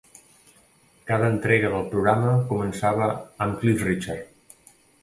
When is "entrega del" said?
1.33-1.85